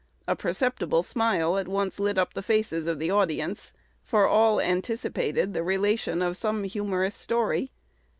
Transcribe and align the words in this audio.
A 0.27 0.35
perceptible 0.35 1.03
smile 1.03 1.59
at 1.59 1.67
once 1.67 1.99
lit 1.99 2.17
up 2.17 2.33
the 2.33 2.41
faces 2.41 2.87
of 2.87 2.97
the 2.97 3.11
audience, 3.11 3.71
for 4.03 4.25
all 4.27 4.59
anticipated 4.59 5.53
the 5.53 5.61
relation 5.61 6.23
of 6.23 6.35
some 6.37 6.63
humorous 6.63 7.13
story. 7.13 7.69